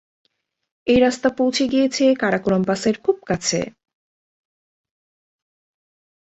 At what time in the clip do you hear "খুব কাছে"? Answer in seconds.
3.03-3.59